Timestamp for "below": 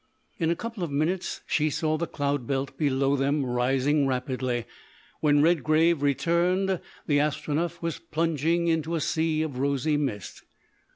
2.75-3.15